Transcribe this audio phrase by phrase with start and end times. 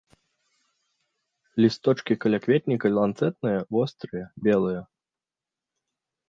[1.63, 4.81] Лісточкі калякветніка ланцэтныя, вострыя, белыя.